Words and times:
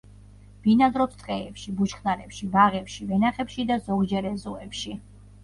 ბინადრობს 0.61 1.19
ტყეებში, 1.19 1.73
ბუჩქნარებში, 1.81 2.49
ბაღებში, 2.57 3.07
ვენახებში, 3.13 3.69
ზოგჯერ 3.91 4.31
ეზოებში. 4.33 4.97